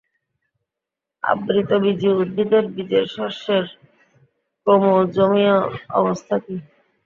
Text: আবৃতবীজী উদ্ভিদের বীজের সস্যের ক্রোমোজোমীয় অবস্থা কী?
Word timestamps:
আবৃতবীজী 1.23 2.09
উদ্ভিদের 2.13 2.63
বীজের 2.73 3.05
সস্যের 3.15 3.65
ক্রোমোজোমীয় 4.67 5.55
অবস্থা 5.99 6.35
কী? 6.43 6.55